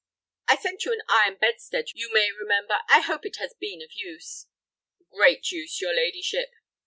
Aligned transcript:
"I 0.47 0.55
sent 0.55 0.83
you 0.83 0.93
an 0.93 1.03
iron 1.09 1.35
bedstead, 1.39 1.85
you 1.93 2.09
may 2.11 2.31
remember. 2.31 2.79
I 2.89 3.01
hope 3.01 3.23
it 3.23 3.35
has 3.35 3.53
been 3.53 3.83
of 3.83 3.93
use." 3.93 4.47
"Great 5.11 5.51
use, 5.51 5.79
your 5.79 5.93
ladyship." 5.93 6.49